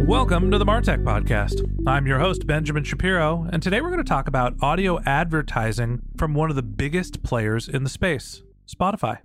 Welcome 0.00 0.50
to 0.50 0.58
the 0.58 0.66
Martech 0.66 1.02
Podcast. 1.02 1.62
I'm 1.86 2.06
your 2.06 2.18
host, 2.18 2.46
Benjamin 2.46 2.84
Shapiro, 2.84 3.48
and 3.50 3.62
today 3.62 3.80
we're 3.80 3.90
going 3.90 4.02
to 4.02 4.04
talk 4.04 4.28
about 4.28 4.54
audio 4.60 5.00
advertising 5.06 6.02
from 6.18 6.34
one 6.34 6.50
of 6.50 6.56
the 6.56 6.62
biggest 6.62 7.22
players 7.22 7.68
in 7.68 7.84
the 7.84 7.88
space, 7.88 8.42
Spotify. 8.68 9.20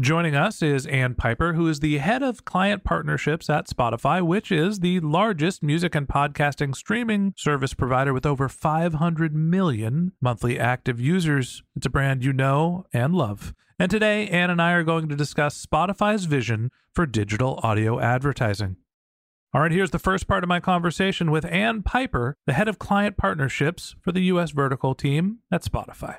Joining 0.00 0.34
us 0.34 0.62
is 0.62 0.86
Ann 0.86 1.14
Piper, 1.14 1.52
who 1.52 1.68
is 1.68 1.78
the 1.78 1.98
head 1.98 2.22
of 2.22 2.44
client 2.44 2.82
partnerships 2.82 3.48
at 3.48 3.68
Spotify, 3.68 4.20
which 4.20 4.50
is 4.50 4.80
the 4.80 4.98
largest 5.00 5.62
music 5.62 5.94
and 5.94 6.08
podcasting 6.08 6.74
streaming 6.74 7.32
service 7.36 7.74
provider 7.74 8.12
with 8.12 8.26
over 8.26 8.48
500 8.48 9.34
million 9.36 10.12
monthly 10.20 10.58
active 10.58 11.00
users. 11.00 11.62
It's 11.76 11.86
a 11.86 11.90
brand 11.90 12.24
you 12.24 12.32
know 12.32 12.86
and 12.92 13.14
love. 13.14 13.54
And 13.78 13.90
today, 13.90 14.28
Ann 14.28 14.50
and 14.50 14.60
I 14.60 14.72
are 14.72 14.82
going 14.82 15.08
to 15.10 15.14
discuss 15.16 15.64
Spotify's 15.64 16.24
vision 16.24 16.70
for 16.92 17.06
digital 17.06 17.60
audio 17.62 18.00
advertising. 18.00 18.76
All 19.54 19.60
right, 19.60 19.70
here's 19.70 19.92
the 19.92 20.00
first 20.00 20.26
part 20.26 20.42
of 20.42 20.48
my 20.48 20.58
conversation 20.58 21.30
with 21.30 21.44
Ann 21.44 21.84
Piper, 21.84 22.34
the 22.44 22.54
head 22.54 22.66
of 22.66 22.80
client 22.80 23.16
partnerships 23.16 23.94
for 24.00 24.10
the 24.10 24.22
U.S. 24.22 24.50
vertical 24.50 24.96
team 24.96 25.38
at 25.52 25.62
Spotify. 25.62 26.16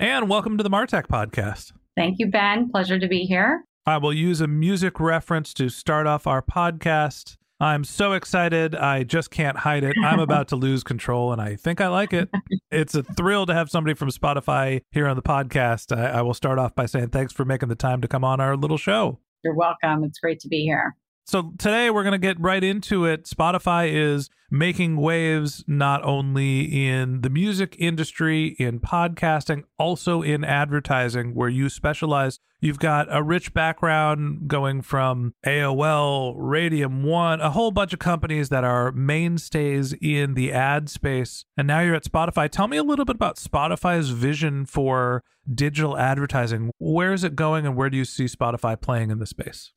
Ann, 0.00 0.26
welcome 0.26 0.58
to 0.58 0.64
the 0.64 0.70
Martech 0.70 1.06
podcast. 1.06 1.70
Thank 1.96 2.16
you, 2.18 2.26
Ben. 2.32 2.68
Pleasure 2.68 2.98
to 2.98 3.06
be 3.06 3.26
here. 3.26 3.62
I 3.86 3.98
will 3.98 4.12
use 4.12 4.40
a 4.40 4.48
music 4.48 4.98
reference 4.98 5.54
to 5.54 5.68
start 5.68 6.08
off 6.08 6.26
our 6.26 6.42
podcast. 6.42 7.36
I'm 7.60 7.84
so 7.84 8.12
excited. 8.12 8.74
I 8.74 9.04
just 9.04 9.30
can't 9.30 9.58
hide 9.58 9.84
it. 9.84 9.94
I'm 10.02 10.18
about 10.18 10.48
to 10.48 10.56
lose 10.56 10.82
control, 10.82 11.30
and 11.30 11.40
I 11.40 11.54
think 11.54 11.80
I 11.80 11.86
like 11.86 12.12
it. 12.12 12.28
It's 12.72 12.96
a 12.96 13.04
thrill 13.04 13.46
to 13.46 13.54
have 13.54 13.70
somebody 13.70 13.94
from 13.94 14.10
Spotify 14.10 14.80
here 14.90 15.06
on 15.06 15.14
the 15.14 15.22
podcast. 15.22 15.96
I, 15.96 16.18
I 16.18 16.22
will 16.22 16.34
start 16.34 16.58
off 16.58 16.74
by 16.74 16.86
saying 16.86 17.10
thanks 17.10 17.32
for 17.32 17.44
making 17.44 17.68
the 17.68 17.76
time 17.76 18.00
to 18.00 18.08
come 18.08 18.24
on 18.24 18.40
our 18.40 18.56
little 18.56 18.78
show. 18.78 19.20
You're 19.44 19.54
welcome. 19.54 20.02
It's 20.02 20.18
great 20.18 20.40
to 20.40 20.48
be 20.48 20.64
here. 20.64 20.96
So 21.26 21.54
today 21.58 21.88
we're 21.88 22.02
going 22.02 22.12
to 22.12 22.18
get 22.18 22.38
right 22.38 22.62
into 22.62 23.06
it. 23.06 23.24
Spotify 23.24 23.90
is 23.90 24.28
making 24.50 24.98
waves 24.98 25.64
not 25.66 26.04
only 26.04 26.60
in 26.60 27.22
the 27.22 27.30
music 27.30 27.74
industry, 27.78 28.48
in 28.58 28.78
podcasting, 28.78 29.64
also 29.78 30.20
in 30.20 30.44
advertising, 30.44 31.34
where 31.34 31.48
you 31.48 31.70
specialize. 31.70 32.40
You've 32.60 32.78
got 32.78 33.06
a 33.10 33.22
rich 33.22 33.54
background 33.54 34.48
going 34.48 34.82
from 34.82 35.34
AOL, 35.46 36.34
Radium 36.36 37.02
One, 37.02 37.40
a 37.40 37.50
whole 37.50 37.70
bunch 37.70 37.94
of 37.94 37.98
companies 37.98 38.50
that 38.50 38.62
are 38.62 38.92
mainstays 38.92 39.94
in 39.94 40.34
the 40.34 40.52
ad 40.52 40.90
space. 40.90 41.46
And 41.56 41.66
now 41.66 41.80
you're 41.80 41.94
at 41.94 42.04
Spotify. 42.04 42.50
Tell 42.50 42.68
me 42.68 42.76
a 42.76 42.82
little 42.82 43.06
bit 43.06 43.16
about 43.16 43.36
Spotify's 43.36 44.10
vision 44.10 44.66
for 44.66 45.24
digital 45.52 45.96
advertising. 45.96 46.70
Where 46.78 47.14
is 47.14 47.24
it 47.24 47.34
going 47.34 47.64
and 47.66 47.76
where 47.76 47.88
do 47.88 47.96
you 47.96 48.04
see 48.04 48.26
Spotify 48.26 48.78
playing 48.78 49.10
in 49.10 49.20
the 49.20 49.26
space? 49.26 49.72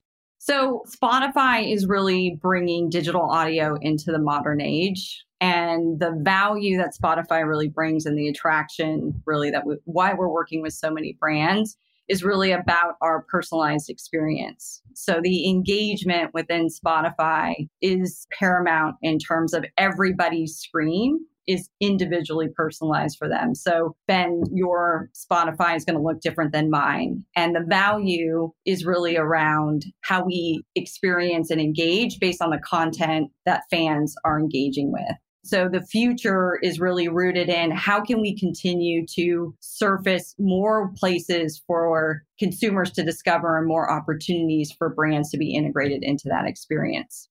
So, 0.49 0.85
Spotify 0.87 1.73
is 1.73 1.87
really 1.87 2.39
bringing 2.41 2.89
digital 2.89 3.23
audio 3.23 3.75
into 3.81 4.13
the 4.13 4.19
modern 4.19 4.61
age. 4.61 5.25
And 5.41 5.99
the 5.99 6.17
value 6.21 6.77
that 6.77 6.95
Spotify 6.95 7.45
really 7.45 7.67
brings 7.67 8.05
and 8.05 8.17
the 8.17 8.29
attraction, 8.29 9.21
really, 9.25 9.51
that 9.51 9.67
we, 9.67 9.75
why 9.83 10.13
we're 10.13 10.29
working 10.29 10.61
with 10.61 10.71
so 10.71 10.89
many 10.89 11.17
brands 11.19 11.77
is 12.07 12.23
really 12.23 12.53
about 12.53 12.95
our 13.01 13.23
personalized 13.23 13.89
experience. 13.89 14.81
So, 14.93 15.19
the 15.21 15.49
engagement 15.49 16.33
within 16.33 16.67
Spotify 16.67 17.67
is 17.81 18.25
paramount 18.39 18.95
in 19.01 19.19
terms 19.19 19.53
of 19.53 19.65
everybody's 19.77 20.55
screen 20.55 21.19
is 21.47 21.69
individually 21.79 22.49
personalized 22.53 23.17
for 23.17 23.27
them. 23.27 23.55
So, 23.55 23.95
Ben, 24.07 24.43
your 24.53 25.09
Spotify 25.15 25.75
is 25.75 25.85
going 25.85 25.97
to 25.97 26.03
look 26.03 26.21
different 26.21 26.51
than 26.51 26.69
mine. 26.69 27.23
And 27.35 27.55
the 27.55 27.65
value 27.67 28.51
is 28.65 28.85
really 28.85 29.17
around 29.17 29.85
how 30.01 30.23
we 30.23 30.63
experience 30.75 31.49
and 31.49 31.61
engage 31.61 32.19
based 32.19 32.41
on 32.41 32.51
the 32.51 32.59
content 32.59 33.31
that 33.45 33.63
fans 33.69 34.15
are 34.25 34.39
engaging 34.39 34.91
with. 34.91 35.15
So 35.47 35.69
the 35.69 35.81
future 35.81 36.59
is 36.61 36.77
really 36.77 37.07
rooted 37.07 37.47
in 37.47 37.71
how 37.71 38.03
can 38.03 38.19
we 38.19 38.37
continue 38.37 39.05
to 39.15 39.55
surface 39.61 40.35
more 40.37 40.91
places 40.97 41.63
for 41.65 42.23
consumers 42.37 42.91
to 42.91 43.03
discover 43.03 43.57
and 43.57 43.65
more 43.65 43.89
opportunities 43.89 44.73
for 44.73 44.89
brands 44.89 45.31
to 45.31 45.37
be 45.37 45.55
integrated 45.55 46.03
into 46.03 46.27
that 46.27 46.45
experience 46.45 47.29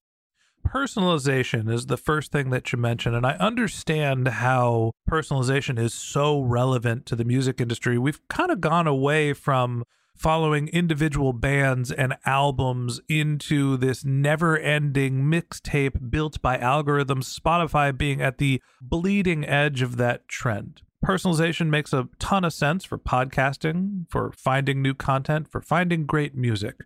personalization 0.73 1.71
is 1.71 1.87
the 1.87 1.97
first 1.97 2.33
thing 2.33 2.51
that 2.51 2.73
you 2.73 2.79
mentioned. 2.79 3.17
And 3.17 3.27
I 3.27 3.33
understand 3.35 4.29
how 4.29 4.93
personalization 5.09 5.79
is 5.79 5.95
so 5.95 6.41
relevant 6.41 7.07
to 7.07 7.17
the 7.17 7.25
music 7.25 7.61
industry. 7.61 7.99
We've 7.99 8.27
kind 8.29 8.51
of 8.51 8.61
gone 8.61 8.87
away 8.87 9.33
from 9.33 9.85
following 10.17 10.69
individual 10.69 11.33
bands 11.33 11.93
and 11.93 12.17
albums 12.25 13.01
into 13.09 13.77
this 13.77 14.05
never 14.05 14.59
ending 14.59 15.25
mixtape 15.25 16.11
built 16.11 16.41
by 16.41 16.57
algorithms, 16.57 17.39
Spotify 17.39 17.97
being 17.97 18.23
at 18.23 18.39
the 18.39 18.63
bleeding 18.81 19.45
edge 19.45 19.83
of 19.83 19.97
that 19.99 20.27
trend. 20.27 20.83
Personalization 21.05 21.69
makes 21.69 21.93
a 21.93 22.09
ton 22.19 22.45
of 22.45 22.53
sense 22.53 22.85
for 22.85 22.99
podcasting, 22.99 24.07
for 24.09 24.33
finding 24.33 24.83
new 24.83 24.95
content, 24.95 25.49
for 25.49 25.61
finding 25.61 26.07
great 26.07 26.35
music. 26.35 26.77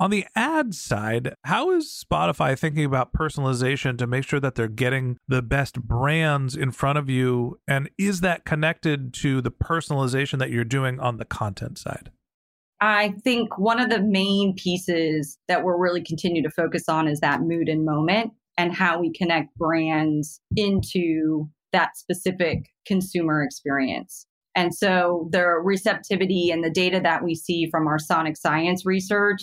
On 0.00 0.10
the 0.10 0.26
ad 0.36 0.76
side, 0.76 1.34
how 1.42 1.72
is 1.72 2.04
Spotify 2.08 2.56
thinking 2.56 2.84
about 2.84 3.12
personalization 3.12 3.98
to 3.98 4.06
make 4.06 4.24
sure 4.24 4.38
that 4.38 4.54
they're 4.54 4.68
getting 4.68 5.18
the 5.26 5.42
best 5.42 5.82
brands 5.82 6.54
in 6.54 6.70
front 6.70 6.98
of 6.98 7.10
you? 7.10 7.58
And 7.66 7.90
is 7.98 8.20
that 8.20 8.44
connected 8.44 9.12
to 9.14 9.40
the 9.40 9.50
personalization 9.50 10.38
that 10.38 10.50
you're 10.50 10.62
doing 10.62 11.00
on 11.00 11.16
the 11.16 11.24
content 11.24 11.78
side? 11.78 12.12
I 12.80 13.14
think 13.24 13.58
one 13.58 13.80
of 13.80 13.90
the 13.90 14.00
main 14.00 14.54
pieces 14.54 15.36
that 15.48 15.64
we're 15.64 15.76
really 15.76 16.04
continue 16.04 16.44
to 16.44 16.50
focus 16.50 16.84
on 16.88 17.08
is 17.08 17.18
that 17.18 17.40
mood 17.40 17.68
and 17.68 17.84
moment 17.84 18.30
and 18.56 18.72
how 18.72 19.00
we 19.00 19.12
connect 19.12 19.52
brands 19.56 20.40
into 20.54 21.48
that 21.72 21.96
specific 21.96 22.70
consumer 22.86 23.42
experience. 23.42 24.26
And 24.54 24.72
so 24.72 25.28
the 25.32 25.44
receptivity 25.44 26.52
and 26.52 26.62
the 26.62 26.70
data 26.70 27.00
that 27.02 27.24
we 27.24 27.34
see 27.34 27.68
from 27.68 27.88
our 27.88 27.98
sonic 27.98 28.36
science 28.36 28.86
research 28.86 29.42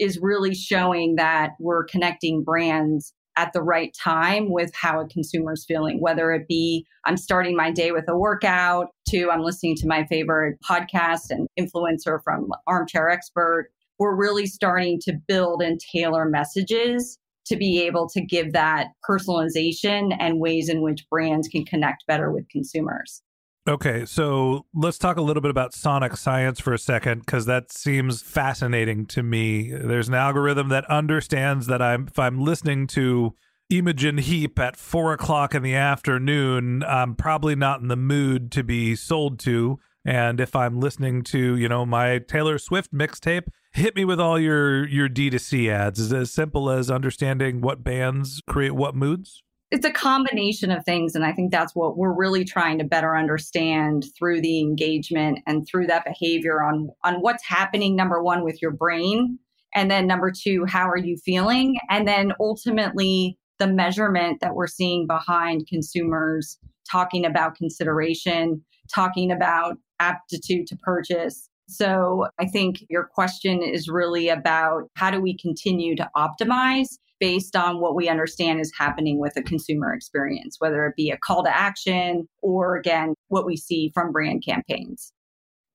is 0.00 0.18
really 0.20 0.54
showing 0.54 1.16
that 1.16 1.52
we're 1.58 1.84
connecting 1.84 2.42
brands 2.42 3.12
at 3.36 3.52
the 3.52 3.62
right 3.62 3.94
time 4.00 4.50
with 4.50 4.70
how 4.74 5.00
a 5.00 5.08
consumer's 5.08 5.64
feeling, 5.66 6.00
whether 6.00 6.32
it 6.32 6.46
be 6.48 6.86
I'm 7.04 7.16
starting 7.16 7.56
my 7.56 7.70
day 7.70 7.90
with 7.90 8.08
a 8.08 8.16
workout 8.16 8.88
to 9.08 9.30
I'm 9.30 9.42
listening 9.42 9.76
to 9.76 9.86
my 9.86 10.06
favorite 10.06 10.58
podcast 10.68 11.30
and 11.30 11.48
influencer 11.58 12.22
from 12.22 12.48
Armchair 12.66 13.08
Expert. 13.08 13.70
We're 13.98 14.16
really 14.16 14.46
starting 14.46 15.00
to 15.02 15.14
build 15.26 15.62
and 15.62 15.80
tailor 15.80 16.24
messages 16.24 17.18
to 17.46 17.56
be 17.56 17.82
able 17.82 18.08
to 18.08 18.20
give 18.20 18.52
that 18.52 18.88
personalization 19.08 20.16
and 20.18 20.40
ways 20.40 20.68
in 20.68 20.80
which 20.80 21.06
brands 21.10 21.48
can 21.48 21.64
connect 21.64 22.04
better 22.06 22.30
with 22.32 22.48
consumers. 22.48 23.22
Okay, 23.66 24.04
so 24.04 24.66
let's 24.74 24.98
talk 24.98 25.16
a 25.16 25.22
little 25.22 25.40
bit 25.40 25.50
about 25.50 25.72
sonic 25.72 26.18
science 26.18 26.60
for 26.60 26.74
a 26.74 26.78
second 26.78 27.20
because 27.20 27.46
that 27.46 27.72
seems 27.72 28.20
fascinating 28.20 29.06
to 29.06 29.22
me. 29.22 29.70
There's 29.72 30.08
an 30.08 30.14
algorithm 30.14 30.68
that 30.68 30.84
understands 30.90 31.66
that 31.68 31.80
I'm 31.80 32.08
if 32.08 32.18
I'm 32.18 32.38
listening 32.44 32.86
to 32.88 33.34
Imogen 33.70 34.18
Heap 34.18 34.58
at 34.58 34.76
four 34.76 35.14
o'clock 35.14 35.54
in 35.54 35.62
the 35.62 35.74
afternoon, 35.74 36.82
I'm 36.82 37.14
probably 37.14 37.56
not 37.56 37.80
in 37.80 37.88
the 37.88 37.96
mood 37.96 38.52
to 38.52 38.62
be 38.62 38.94
sold 38.94 39.38
to. 39.40 39.78
And 40.04 40.40
if 40.40 40.54
I'm 40.54 40.78
listening 40.78 41.22
to, 41.24 41.56
you 41.56 41.66
know, 41.66 41.86
my 41.86 42.18
Taylor 42.18 42.58
Swift 42.58 42.92
mixtape, 42.92 43.46
hit 43.72 43.96
me 43.96 44.04
with 44.04 44.20
all 44.20 44.38
your 44.38 44.86
your 44.86 45.08
D2C 45.08 45.70
ads. 45.70 45.98
Is 45.98 46.12
as 46.12 46.30
simple 46.30 46.68
as 46.68 46.90
understanding 46.90 47.62
what 47.62 47.82
bands 47.82 48.42
create 48.46 48.74
what 48.74 48.94
moods? 48.94 49.42
It's 49.74 49.84
a 49.84 49.90
combination 49.90 50.70
of 50.70 50.84
things 50.84 51.14
and 51.14 51.24
i 51.24 51.32
think 51.32 51.50
that's 51.50 51.74
what 51.74 51.96
we're 51.96 52.14
really 52.14 52.44
trying 52.44 52.78
to 52.78 52.84
better 52.84 53.16
understand 53.16 54.06
through 54.16 54.40
the 54.40 54.60
engagement 54.60 55.40
and 55.46 55.66
through 55.66 55.86
that 55.86 56.04
behavior 56.04 56.62
on 56.62 56.88
on 57.02 57.14
what's 57.16 57.44
happening 57.44 57.96
number 57.96 58.22
one 58.22 58.44
with 58.44 58.62
your 58.62 58.70
brain 58.70 59.38
and 59.74 59.90
then 59.90 60.06
number 60.06 60.30
two 60.30 60.64
how 60.64 60.88
are 60.88 60.96
you 60.96 61.16
feeling? 61.16 61.78
And 61.90 62.06
then 62.06 62.32
ultimately 62.40 63.38
the 63.58 63.66
measurement 63.66 64.40
that 64.40 64.54
we're 64.54 64.66
seeing 64.66 65.06
behind 65.06 65.66
consumers 65.68 66.58
talking 66.90 67.24
about 67.26 67.56
consideration 67.56 68.64
talking 68.94 69.32
about 69.32 69.76
aptitude 70.00 70.66
to 70.66 70.76
purchase. 70.76 71.48
So 71.66 72.26
I 72.38 72.46
think 72.46 72.84
your 72.90 73.04
question 73.04 73.62
is 73.62 73.88
really 73.88 74.28
about 74.28 74.90
how 74.94 75.10
do 75.10 75.20
we 75.20 75.36
continue 75.38 75.96
to 75.96 76.10
optimize 76.14 76.98
based 77.20 77.56
on 77.56 77.80
what 77.80 77.94
we 77.94 78.08
understand 78.08 78.60
is 78.60 78.72
happening 78.78 79.18
with 79.18 79.34
the 79.34 79.42
consumer 79.42 79.92
experience, 79.92 80.56
whether 80.58 80.86
it 80.86 80.96
be 80.96 81.10
a 81.10 81.18
call 81.18 81.42
to 81.44 81.56
action 81.56 82.28
or, 82.42 82.76
again, 82.76 83.14
what 83.28 83.46
we 83.46 83.56
see 83.56 83.90
from 83.94 84.12
brand 84.12 84.42
campaigns. 84.46 85.12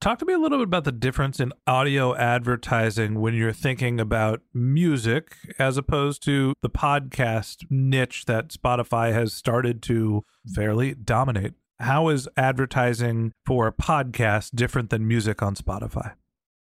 Talk 0.02 0.20
to 0.20 0.26
me 0.26 0.34
a 0.34 0.38
little 0.38 0.60
bit 0.60 0.68
about 0.68 0.86
the 0.86 0.94
difference 0.94 1.42
in 1.42 1.52
audio 1.68 2.16
advertising 2.16 3.20
when 3.20 3.34
you're 3.34 3.52
thinking 3.52 4.00
about 4.00 4.42
music 4.54 5.36
as 5.60 5.76
opposed 5.76 6.24
to 6.24 6.54
the 6.62 6.70
podcast 6.70 7.66
niche 7.70 8.24
that 8.26 8.48
Spotify 8.48 9.12
has 9.12 9.34
started 9.34 9.82
to 9.84 10.24
fairly 10.56 10.96
dominate. 10.96 11.54
How 11.82 12.08
is 12.08 12.30
advertising 12.38 13.34
for 13.46 13.68
a 13.68 13.74
podcast 13.74 14.52
different 14.56 14.90
than 14.90 15.06
music 15.06 15.42
on 15.42 15.56
Spotify? 15.56 16.14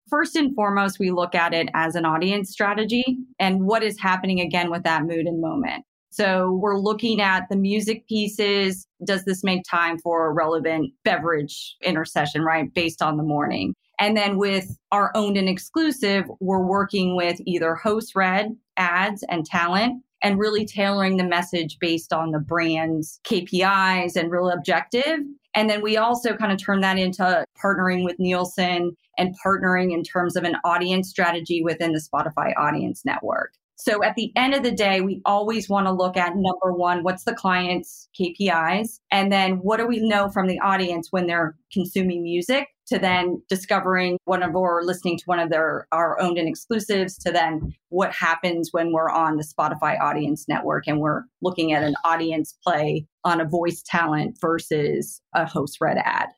First 0.09 0.37
and 0.37 0.55
foremost, 0.55 0.99
we 0.99 1.11
look 1.11 1.35
at 1.35 1.53
it 1.53 1.69
as 1.75 1.97
an 1.97 2.05
audience 2.05 2.51
strategy 2.51 3.19
and 3.41 3.65
what 3.65 3.83
is 3.83 3.99
happening 3.99 4.41
again 4.41 4.71
with 4.71 4.85
that 4.85 5.03
mood 5.03 5.27
and 5.27 5.41
moment. 5.41 5.85
So 6.11 6.53
we're 6.53 6.79
looking 6.79 7.21
at 7.21 7.49
the 7.51 7.57
music 7.57 8.07
pieces. 8.07 8.87
Does 9.05 9.25
this 9.25 9.43
make 9.43 9.65
time 9.69 9.99
for 9.99 10.27
a 10.27 10.33
relevant 10.33 10.93
beverage 11.05 11.77
intercession, 11.85 12.43
right? 12.43 12.73
Based 12.73 13.03
on 13.03 13.17
the 13.17 13.23
morning. 13.23 13.75
And 13.99 14.17
then 14.17 14.39
with 14.39 14.79
our 14.93 15.11
owned 15.15 15.37
and 15.37 15.49
exclusive, 15.49 16.25
we're 16.41 16.65
working 16.65 17.17
with 17.17 17.41
either 17.45 17.75
host 17.75 18.15
read 18.15 18.57
ads 18.77 19.25
and 19.29 19.45
talent 19.45 20.03
and 20.23 20.39
really 20.39 20.65
tailoring 20.65 21.17
the 21.17 21.25
message 21.25 21.79
based 21.81 22.13
on 22.13 22.31
the 22.31 22.39
brand's 22.39 23.21
KPIs 23.25 24.17
and 24.17 24.31
real 24.31 24.51
objective. 24.51 25.21
And 25.57 25.71
then 25.71 25.81
we 25.81 25.97
also 25.97 26.37
kind 26.37 26.53
of 26.53 26.59
turn 26.59 26.81
that 26.83 26.99
into 26.99 27.45
partnering 27.61 28.05
with 28.05 28.19
Nielsen 28.19 28.95
and 29.19 29.35
partnering 29.45 29.93
in 29.93 30.03
terms 30.03 30.37
of 30.37 30.45
an 30.45 30.57
audience 30.65 31.09
strategy 31.09 31.63
within 31.65 31.93
the 31.93 31.99
Spotify 32.01 32.53
audience 32.59 33.05
network. 33.07 33.55
So 33.77 34.05
at 34.05 34.15
the 34.17 34.33
end 34.37 34.55
of 34.55 34.63
the 34.63 34.71
day, 34.71 35.01
we 35.01 35.23
always 35.25 35.69
want 35.69 35.87
to 35.87 35.93
look 35.93 36.17
at 36.17 36.33
number 36.35 36.73
one, 36.73 37.03
what's 37.03 37.25
the 37.25 37.35
client's 37.35 38.09
KPIs? 38.19 39.01
And 39.11 39.33
then 39.33 39.57
what 39.57 39.79
do 39.79 39.87
we 39.87 40.07
know 40.07 40.29
from 40.29 40.47
the 40.47 40.61
audience 40.61 41.09
when 41.11 41.27
they're 41.27 41.57
consuming 41.73 42.23
music? 42.23 42.69
To 42.89 42.99
then 43.01 43.43
discovering 43.49 44.17
one 44.27 44.45
of 44.45 44.55
or 44.55 44.85
listening 44.85 45.19
to 45.19 45.25
one 45.25 45.41
of 45.41 45.51
their 45.51 45.89
our 45.91 46.21
owned 46.21 46.39
and 46.39 46.49
exclusives 46.49 47.19
to 47.19 47.33
then 47.33 47.75
what 47.89 48.13
happens 48.13 48.69
when 48.71 48.93
we're 48.93 49.11
on 49.11 49.37
the 49.37 49.45
Spotify 49.45 50.01
audience 50.01 50.47
network 50.49 50.85
and 50.87 51.01
we're 51.01 51.25
looking 51.43 51.73
at 51.73 51.83
an 51.83 51.97
audience 52.05 52.57
play 52.65 53.07
on 53.25 53.41
a 53.41 53.45
voice 53.45 53.83
talent 53.85 54.39
versus 54.41 55.21
a 55.35 55.47
host 55.49 55.79
read 55.81 55.99
ad. 55.99 56.29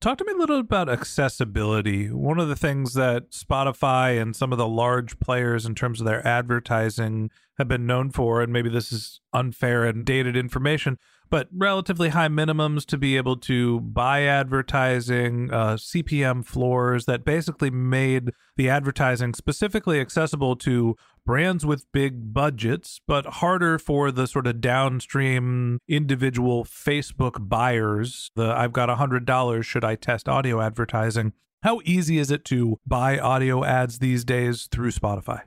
Talk 0.00 0.18
to 0.18 0.24
me 0.24 0.32
a 0.32 0.36
little 0.36 0.60
about 0.60 0.88
accessibility. 0.88 2.06
One 2.06 2.38
of 2.38 2.46
the 2.46 2.54
things 2.54 2.94
that 2.94 3.32
Spotify 3.32 4.22
and 4.22 4.36
some 4.36 4.52
of 4.52 4.58
the 4.58 4.68
large 4.68 5.18
players 5.18 5.66
in 5.66 5.74
terms 5.74 6.00
of 6.00 6.06
their 6.06 6.24
advertising 6.24 7.32
have 7.56 7.66
been 7.66 7.84
known 7.84 8.12
for, 8.12 8.40
and 8.40 8.52
maybe 8.52 8.68
this 8.68 8.92
is 8.92 9.20
unfair 9.32 9.84
and 9.84 10.04
dated 10.04 10.36
information, 10.36 10.98
but 11.30 11.48
relatively 11.52 12.10
high 12.10 12.28
minimums 12.28 12.86
to 12.86 12.96
be 12.96 13.16
able 13.16 13.36
to 13.38 13.80
buy 13.80 14.22
advertising, 14.22 15.52
uh, 15.52 15.74
CPM 15.74 16.46
floors 16.46 17.06
that 17.06 17.24
basically 17.24 17.70
made 17.70 18.30
the 18.56 18.70
advertising 18.70 19.34
specifically 19.34 19.98
accessible 19.98 20.54
to 20.54 20.94
brands 21.28 21.66
with 21.66 21.84
big 21.92 22.32
budgets, 22.32 23.02
but 23.06 23.26
harder 23.26 23.78
for 23.78 24.10
the 24.10 24.26
sort 24.26 24.46
of 24.46 24.62
downstream 24.62 25.78
individual 25.86 26.64
Facebook 26.64 27.50
buyers. 27.50 28.30
The 28.34 28.46
I've 28.46 28.72
got 28.72 28.88
a 28.88 28.94
$100, 28.94 29.62
should 29.62 29.84
I 29.84 29.94
test 29.94 30.26
audio 30.26 30.62
advertising? 30.62 31.34
How 31.62 31.82
easy 31.84 32.16
is 32.16 32.30
it 32.30 32.46
to 32.46 32.78
buy 32.86 33.18
audio 33.18 33.62
ads 33.62 33.98
these 33.98 34.24
days 34.24 34.68
through 34.72 34.92
Spotify? 34.92 35.42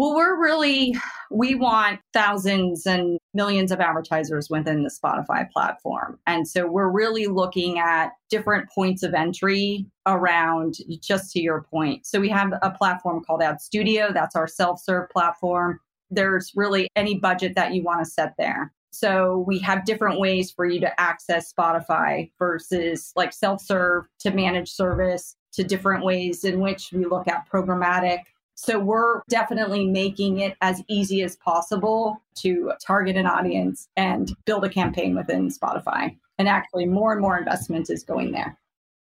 Well, 0.00 0.14
we're 0.14 0.40
really, 0.40 0.96
we 1.30 1.54
want 1.54 2.00
thousands 2.14 2.86
and 2.86 3.18
millions 3.34 3.70
of 3.70 3.80
advertisers 3.80 4.48
within 4.48 4.82
the 4.82 4.88
Spotify 4.88 5.46
platform. 5.50 6.18
And 6.26 6.48
so 6.48 6.66
we're 6.66 6.88
really 6.88 7.26
looking 7.26 7.78
at 7.78 8.12
different 8.30 8.70
points 8.70 9.02
of 9.02 9.12
entry 9.12 9.84
around 10.06 10.76
just 11.02 11.32
to 11.32 11.42
your 11.42 11.66
point. 11.70 12.06
So 12.06 12.18
we 12.18 12.30
have 12.30 12.54
a 12.62 12.70
platform 12.70 13.22
called 13.26 13.42
Ad 13.42 13.60
Studio, 13.60 14.10
that's 14.10 14.34
our 14.34 14.46
self 14.46 14.80
serve 14.82 15.10
platform. 15.10 15.78
There's 16.10 16.52
really 16.56 16.88
any 16.96 17.18
budget 17.18 17.54
that 17.56 17.74
you 17.74 17.82
want 17.82 18.02
to 18.02 18.10
set 18.10 18.32
there. 18.38 18.72
So 18.92 19.44
we 19.46 19.58
have 19.58 19.84
different 19.84 20.18
ways 20.18 20.50
for 20.50 20.64
you 20.64 20.80
to 20.80 20.98
access 20.98 21.52
Spotify 21.52 22.30
versus 22.38 23.12
like 23.16 23.34
self 23.34 23.60
serve 23.60 24.06
to 24.20 24.30
manage 24.30 24.70
service 24.70 25.36
to 25.52 25.62
different 25.62 26.06
ways 26.06 26.42
in 26.44 26.58
which 26.60 26.90
we 26.90 27.04
look 27.04 27.28
at 27.28 27.46
programmatic 27.52 28.20
so 28.62 28.78
we're 28.78 29.22
definitely 29.30 29.86
making 29.86 30.40
it 30.40 30.54
as 30.60 30.82
easy 30.86 31.22
as 31.22 31.34
possible 31.36 32.22
to 32.34 32.72
target 32.84 33.16
an 33.16 33.24
audience 33.24 33.88
and 33.96 34.36
build 34.44 34.64
a 34.64 34.68
campaign 34.68 35.16
within 35.16 35.48
Spotify. 35.48 36.14
And 36.38 36.46
actually, 36.46 36.84
more 36.84 37.12
and 37.12 37.22
more 37.22 37.38
investment 37.38 37.88
is 37.88 38.04
going 38.04 38.32
there. 38.32 38.58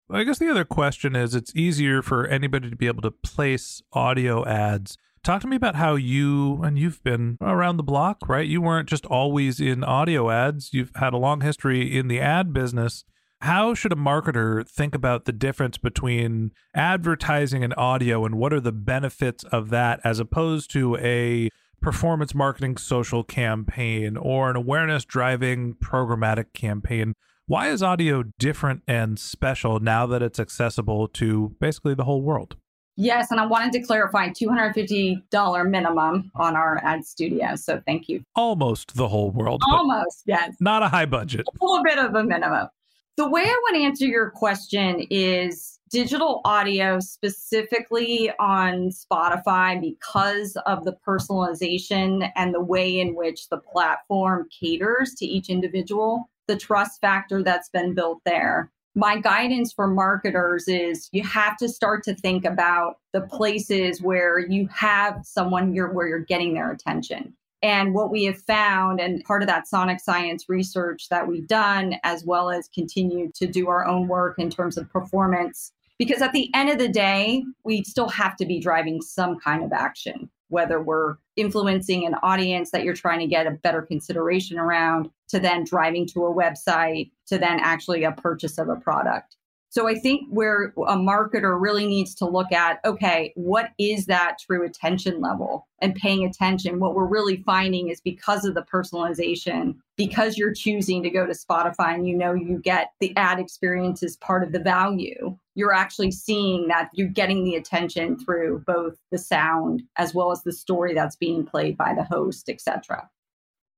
Well, 0.10 0.20
I 0.20 0.24
guess 0.24 0.40
the 0.40 0.50
other 0.50 0.66
question 0.66 1.16
is 1.16 1.36
it's 1.36 1.56
easier 1.56 2.02
for 2.02 2.26
anybody 2.26 2.72
to 2.72 2.76
be 2.76 2.88
able 2.88 3.04
to 3.04 3.12
place 3.12 3.84
audio 3.94 4.44
ads. 4.44 4.98
Talk 5.24 5.42
to 5.42 5.48
me 5.48 5.56
about 5.56 5.76
how 5.76 5.96
you, 5.96 6.64
and 6.64 6.80
you've 6.80 7.04
been 7.04 7.38
around 7.40 7.78
the 7.78 7.84
block, 7.84 8.28
right? 8.28 8.48
You 8.48 8.60
weren't 8.60 8.90
just 8.90 9.06
always 9.06 9.60
in 9.60 9.84
audio 9.84 10.32
ads, 10.32 10.74
you've 10.74 10.96
had 10.96 11.14
a 11.14 11.18
long 11.18 11.42
history 11.42 11.96
in 11.96 12.08
the 12.08 12.20
ad 12.20 12.54
business. 12.54 13.06
How 13.44 13.74
should 13.74 13.92
a 13.92 13.98
marketer 13.98 14.66
think 14.66 14.96
about 14.96 15.26
the 15.26 15.34
difference 15.34 15.78
between 15.78 16.52
advertising 16.74 17.62
and 17.62 17.74
audio 17.76 18.24
and 18.24 18.36
what 18.36 18.54
are 18.54 18.62
the 18.62 18.72
benefits 18.72 19.44
of 19.44 19.70
that 19.70 20.00
as 20.06 20.18
opposed 20.18 20.72
to 20.72 20.96
a 20.96 21.50
performance 21.82 22.34
marketing 22.34 22.78
social 22.78 23.22
campaign 23.22 24.16
or 24.16 24.50
an 24.50 24.56
awareness 24.56 25.04
driving 25.04 25.74
programmatic 25.74 26.54
campaign? 26.54 27.16
Why 27.46 27.68
is 27.68 27.84
audio 27.84 28.24
different 28.40 28.82
and 28.88 29.20
special 29.20 29.82
now 29.82 30.06
that 30.06 30.22
it's 30.22 30.40
accessible 30.40 31.10
to 31.10 31.54
basically 31.60 31.96
the 31.96 32.06
whole 32.06 32.22
world? 32.22 32.56
Yes, 32.96 33.30
and 33.30 33.42
I 33.42 33.46
wanted 33.46 33.74
to 33.74 33.82
clarify 33.82 34.30
$250 34.30 35.70
minimum 35.70 36.32
on 36.34 36.56
our 36.56 36.80
ad 36.82 37.04
studio. 37.04 37.58
So 37.58 37.82
thank 37.86 38.08
you. 38.08 38.24
Almost 38.38 38.96
the 38.96 39.10
whole 39.10 39.32
world. 39.32 39.64
Almost, 39.70 40.24
yes. 40.28 40.56
Not 40.62 40.82
a 40.82 40.88
high 40.88 41.08
budget. 41.08 41.46
A 41.46 41.66
little 41.66 41.84
bit 41.84 42.00
of 42.00 42.16
a 42.16 42.24
minimum. 42.24 42.70
The 43.16 43.30
way 43.30 43.44
I 43.44 43.46
want 43.46 43.76
to 43.76 43.84
answer 43.84 44.08
your 44.08 44.32
question 44.32 45.06
is 45.12 45.80
digital 45.92 46.42
audio, 46.46 47.00
specifically 47.00 48.32
on 48.40 48.90
Spotify, 48.90 49.80
because 49.80 50.58
of 50.66 50.84
the 50.84 50.98
personalization 51.08 52.32
and 52.36 52.56
the 52.56 52.60
way 52.60 53.00
in 53.00 53.14
which 53.16 53.50
the 53.50 53.60
platform 53.60 54.48
caters 54.60 55.14
to 55.20 55.26
each 55.28 55.50
individual, 55.50 56.28
the 56.48 56.58
trust 56.58 57.00
factor 57.02 57.44
that's 57.44 57.70
been 57.70 57.94
built 57.94 58.20
there. 58.26 58.72
My 58.96 59.20
guidance 59.20 59.72
for 59.72 59.88
marketers 59.88 60.68
is 60.68 61.10
you 61.12 61.22
have 61.22 61.56
to 61.58 61.70
start 61.70 62.04
to 62.06 62.16
think 62.16 62.46
about 62.46 62.96
the 63.12 63.22
places 63.22 64.02
where 64.02 64.40
you 64.40 64.68
have 64.74 65.20
someone 65.24 65.76
you're, 65.76 65.94
where 65.94 66.08
you're 66.08 66.18
getting 66.20 66.56
their 66.56 66.72
attention. 66.72 67.36
And 67.64 67.94
what 67.94 68.12
we 68.12 68.26
have 68.26 68.42
found, 68.42 69.00
and 69.00 69.24
part 69.24 69.42
of 69.42 69.48
that 69.48 69.68
sonic 69.70 70.02
science 70.02 70.50
research 70.50 71.08
that 71.10 71.28
we've 71.28 71.48
done, 71.48 71.96
as 72.04 72.26
well 72.26 72.52
as 72.52 72.68
continue 72.68 73.32
to 73.36 73.48
do 73.48 73.70
our 73.70 73.88
own 73.88 74.10
work 74.10 74.38
in 74.38 74.50
terms 74.50 74.78
of 74.78 74.90
performance, 74.92 75.72
Because 76.00 76.22
at 76.22 76.34
the 76.34 76.50
end 76.54 76.70
of 76.70 76.80
the 76.80 76.90
day, 76.90 77.44
we 77.64 77.84
still 77.84 78.10
have 78.10 78.36
to 78.38 78.46
be 78.46 78.60
driving 78.60 79.02
some 79.02 79.40
kind 79.40 79.64
of 79.64 79.72
action, 79.72 80.30
whether 80.50 80.82
we're 80.82 81.16
influencing 81.36 82.06
an 82.06 82.16
audience 82.24 82.72
that 82.72 82.84
you're 82.84 82.94
trying 82.94 83.20
to 83.20 83.28
get 83.28 83.48
a 83.48 83.52
better 83.52 83.82
consideration 83.82 84.58
around, 84.58 85.10
to 85.30 85.40
then 85.40 85.64
driving 85.64 86.08
to 86.08 86.26
a 86.26 86.34
website, 86.34 87.12
to 87.28 87.38
then 87.38 87.60
actually 87.60 88.04
a 88.04 88.12
purchase 88.12 88.58
of 88.58 88.70
a 88.70 88.76
product. 88.76 89.38
So 89.74 89.88
I 89.88 89.96
think 89.96 90.28
where 90.30 90.66
a 90.78 90.96
marketer 90.96 91.60
really 91.60 91.88
needs 91.88 92.14
to 92.16 92.28
look 92.28 92.52
at, 92.52 92.80
okay, 92.86 93.34
what 93.36 93.72
is 93.80 94.06
that 94.06 94.38
true 94.38 94.64
attention 94.64 95.20
level 95.20 95.68
and 95.82 95.96
paying 95.96 96.24
attention? 96.24 96.80
What 96.80 96.94
we're 96.94 97.08
really 97.08 97.38
finding 97.38 97.90
is 97.90 98.00
because 98.00 98.46
of 98.46 98.54
the 98.54 98.62
personalization, 98.62 99.78
because 99.98 100.38
you're 100.38 100.54
choosing 100.54 101.02
to 101.02 101.10
go 101.10 101.26
to 101.26 101.34
Spotify 101.34 101.96
and 101.96 102.08
you 102.08 102.16
know 102.16 102.36
you 102.36 102.60
get 102.64 102.92
the 103.00 103.18
ad 103.18 103.40
experience 103.40 104.04
as 104.04 104.16
part 104.18 104.44
of 104.44 104.52
the 104.52 104.60
value, 104.60 105.36
you're 105.56 105.74
actually 105.74 106.12
seeing 106.12 106.68
that 106.68 106.92
you're 106.94 107.08
getting 107.08 107.44
the 107.44 107.56
attention 107.56 108.20
through 108.20 108.64
both 108.68 109.00
the 109.12 109.18
sound 109.18 109.82
as 109.98 110.14
well 110.14 110.32
as 110.32 110.44
the 110.44 110.54
story 110.54 110.94
that's 110.94 111.16
being 111.16 111.44
played 111.44 111.76
by 111.76 111.96
the 111.96 112.04
host, 112.04 112.48
etc. 112.48 113.10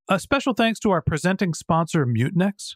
A 0.10 0.20
special 0.20 0.54
thanks 0.54 0.82
to 0.82 0.92
our 0.92 1.02
presenting 1.02 1.54
sponsor, 1.54 2.06
Mutinex. 2.06 2.76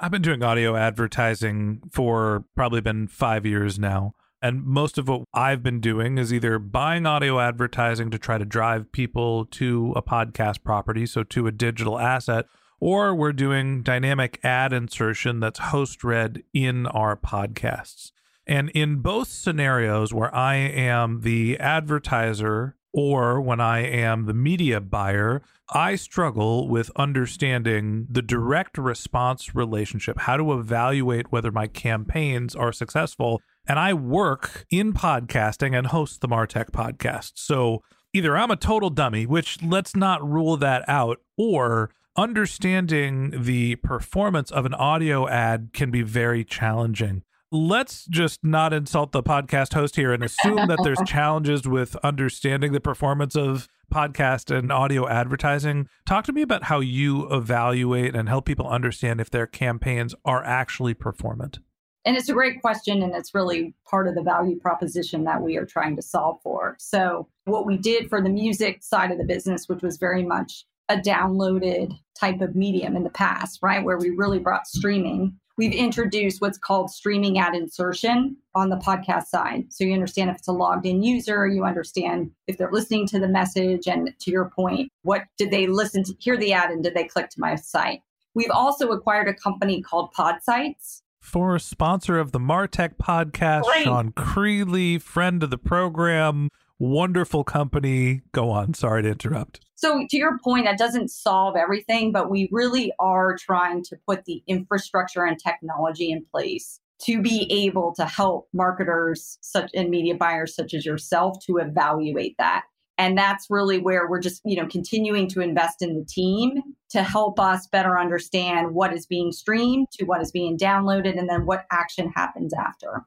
I've 0.00 0.12
been 0.12 0.22
doing 0.22 0.44
audio 0.44 0.76
advertising 0.76 1.82
for 1.90 2.44
probably 2.54 2.80
been 2.80 3.08
five 3.08 3.44
years 3.44 3.80
now. 3.80 4.14
And 4.40 4.64
most 4.64 4.96
of 4.96 5.08
what 5.08 5.24
I've 5.34 5.64
been 5.64 5.80
doing 5.80 6.18
is 6.18 6.32
either 6.32 6.60
buying 6.60 7.04
audio 7.04 7.40
advertising 7.40 8.08
to 8.12 8.18
try 8.18 8.38
to 8.38 8.44
drive 8.44 8.92
people 8.92 9.46
to 9.46 9.92
a 9.96 10.02
podcast 10.02 10.62
property, 10.62 11.04
so 11.04 11.24
to 11.24 11.48
a 11.48 11.52
digital 11.52 11.98
asset, 11.98 12.46
or 12.78 13.12
we're 13.12 13.32
doing 13.32 13.82
dynamic 13.82 14.38
ad 14.44 14.72
insertion 14.72 15.40
that's 15.40 15.58
host 15.58 16.04
read 16.04 16.44
in 16.54 16.86
our 16.86 17.16
podcasts. 17.16 18.12
And 18.46 18.70
in 18.70 19.00
both 19.00 19.26
scenarios 19.26 20.14
where 20.14 20.32
I 20.32 20.54
am 20.54 21.22
the 21.22 21.58
advertiser 21.58 22.76
or 22.92 23.40
when 23.40 23.60
I 23.60 23.80
am 23.80 24.26
the 24.26 24.34
media 24.34 24.80
buyer, 24.80 25.42
I 25.70 25.96
struggle 25.96 26.68
with 26.68 26.90
understanding 26.96 28.06
the 28.10 28.22
direct 28.22 28.78
response 28.78 29.54
relationship, 29.54 30.20
how 30.20 30.36
to 30.36 30.52
evaluate 30.52 31.30
whether 31.30 31.52
my 31.52 31.66
campaigns 31.66 32.54
are 32.56 32.72
successful. 32.72 33.42
And 33.66 33.78
I 33.78 33.92
work 33.92 34.64
in 34.70 34.94
podcasting 34.94 35.76
and 35.76 35.88
host 35.88 36.20
the 36.20 36.28
Martech 36.28 36.70
podcast. 36.70 37.32
So 37.34 37.82
either 38.14 38.36
I'm 38.36 38.50
a 38.50 38.56
total 38.56 38.88
dummy, 38.88 39.26
which 39.26 39.62
let's 39.62 39.94
not 39.94 40.26
rule 40.26 40.56
that 40.56 40.88
out, 40.88 41.18
or 41.36 41.90
understanding 42.16 43.44
the 43.44 43.76
performance 43.76 44.50
of 44.50 44.64
an 44.64 44.74
audio 44.74 45.28
ad 45.28 45.70
can 45.72 45.90
be 45.90 46.02
very 46.02 46.44
challenging 46.44 47.22
let's 47.50 48.04
just 48.06 48.44
not 48.44 48.72
insult 48.72 49.12
the 49.12 49.22
podcast 49.22 49.72
host 49.72 49.96
here 49.96 50.12
and 50.12 50.22
assume 50.22 50.68
that 50.68 50.80
there's 50.82 51.00
challenges 51.06 51.66
with 51.66 51.96
understanding 51.96 52.72
the 52.72 52.80
performance 52.80 53.34
of 53.34 53.68
podcast 53.92 54.54
and 54.54 54.70
audio 54.70 55.08
advertising. 55.08 55.88
Talk 56.04 56.24
to 56.26 56.32
me 56.32 56.42
about 56.42 56.64
how 56.64 56.80
you 56.80 57.30
evaluate 57.32 58.14
and 58.14 58.28
help 58.28 58.44
people 58.44 58.68
understand 58.68 59.20
if 59.20 59.30
their 59.30 59.46
campaigns 59.46 60.14
are 60.24 60.44
actually 60.44 60.94
performant. 60.94 61.58
And 62.04 62.16
it's 62.16 62.28
a 62.28 62.34
great 62.34 62.60
question, 62.60 63.02
and 63.02 63.14
it's 63.14 63.34
really 63.34 63.74
part 63.84 64.08
of 64.08 64.14
the 64.14 64.22
value 64.22 64.58
proposition 64.58 65.24
that 65.24 65.42
we 65.42 65.56
are 65.56 65.66
trying 65.66 65.96
to 65.96 66.02
solve 66.02 66.40
for. 66.42 66.76
So, 66.78 67.28
what 67.44 67.66
we 67.66 67.76
did 67.76 68.08
for 68.08 68.22
the 68.22 68.30
music 68.30 68.82
side 68.82 69.10
of 69.10 69.18
the 69.18 69.24
business, 69.24 69.68
which 69.68 69.82
was 69.82 69.98
very 69.98 70.22
much 70.22 70.64
a 70.88 70.96
downloaded 70.96 71.98
type 72.18 72.40
of 72.40 72.54
medium 72.54 72.96
in 72.96 73.02
the 73.02 73.10
past, 73.10 73.58
right? 73.62 73.84
Where 73.84 73.98
we 73.98 74.10
really 74.10 74.38
brought 74.38 74.66
streaming 74.66 75.38
we've 75.58 75.72
introduced 75.72 76.40
what's 76.40 76.56
called 76.56 76.90
streaming 76.90 77.38
ad 77.38 77.54
insertion 77.54 78.36
on 78.54 78.70
the 78.70 78.76
podcast 78.76 79.26
side. 79.26 79.66
So 79.70 79.84
you 79.84 79.92
understand 79.92 80.30
if 80.30 80.36
it's 80.36 80.48
a 80.48 80.52
logged 80.52 80.86
in 80.86 81.02
user, 81.02 81.46
you 81.46 81.64
understand 81.64 82.30
if 82.46 82.56
they're 82.56 82.72
listening 82.72 83.06
to 83.08 83.18
the 83.18 83.28
message, 83.28 83.86
and 83.86 84.14
to 84.20 84.30
your 84.30 84.50
point, 84.54 84.90
what 85.02 85.24
did 85.36 85.50
they 85.50 85.66
listen 85.66 86.04
to, 86.04 86.14
hear 86.20 86.38
the 86.38 86.54
ad, 86.54 86.70
and 86.70 86.82
did 86.82 86.94
they 86.94 87.04
click 87.04 87.28
to 87.30 87.40
my 87.40 87.56
site? 87.56 88.00
We've 88.34 88.50
also 88.50 88.88
acquired 88.90 89.28
a 89.28 89.34
company 89.34 89.82
called 89.82 90.14
Podsights. 90.14 91.02
For 91.20 91.58
sponsor 91.58 92.18
of 92.18 92.30
the 92.32 92.38
Martech 92.38 92.96
podcast, 92.96 93.64
Great. 93.64 93.84
Sean 93.84 94.12
Creeley, 94.12 95.02
friend 95.02 95.42
of 95.42 95.50
the 95.50 95.58
program, 95.58 96.48
wonderful 96.78 97.44
company. 97.44 98.22
Go 98.32 98.50
on. 98.50 98.74
Sorry 98.74 99.02
to 99.02 99.10
interrupt. 99.10 99.60
So, 99.74 100.06
to 100.10 100.16
your 100.16 100.38
point, 100.38 100.64
that 100.64 100.78
doesn't 100.78 101.10
solve 101.10 101.56
everything, 101.56 102.10
but 102.12 102.30
we 102.30 102.48
really 102.50 102.92
are 102.98 103.36
trying 103.36 103.84
to 103.84 103.96
put 104.06 104.24
the 104.24 104.42
infrastructure 104.46 105.24
and 105.24 105.38
technology 105.38 106.10
in 106.10 106.24
place 106.30 106.80
to 107.02 107.22
be 107.22 107.46
able 107.50 107.94
to 107.94 108.04
help 108.04 108.48
marketers 108.52 109.38
such 109.40 109.70
and 109.74 109.88
media 109.88 110.14
buyers 110.16 110.54
such 110.54 110.74
as 110.74 110.84
yourself 110.84 111.36
to 111.46 111.58
evaluate 111.58 112.34
that. 112.38 112.64
And 112.98 113.16
that's 113.16 113.46
really 113.48 113.78
where 113.78 114.08
we're 114.08 114.20
just, 114.20 114.42
you 114.44 114.56
know, 114.56 114.66
continuing 114.66 115.28
to 115.28 115.40
invest 115.40 115.80
in 115.80 115.96
the 115.96 116.04
team 116.04 116.60
to 116.90 117.04
help 117.04 117.38
us 117.38 117.68
better 117.68 117.96
understand 117.96 118.74
what 118.74 118.92
is 118.92 119.06
being 119.06 119.30
streamed 119.30 119.86
to 119.92 120.04
what 120.04 120.20
is 120.20 120.32
being 120.32 120.58
downloaded 120.58 121.16
and 121.16 121.28
then 121.28 121.46
what 121.46 121.66
action 121.70 122.12
happens 122.16 122.52
after. 122.52 123.04